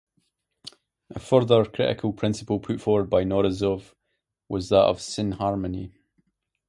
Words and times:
A 1.11 1.19
further 1.19 1.63
critical 1.63 2.11
principle 2.11 2.59
put 2.59 2.81
forward 2.81 3.07
by 3.07 3.23
Knorozov 3.23 3.93
was 4.49 4.69
that 4.69 4.85
of 4.85 4.97
synharmony. 4.97 5.91